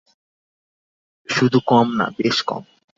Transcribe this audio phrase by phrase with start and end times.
[1.29, 2.63] শুধু কম না, বেশ কম।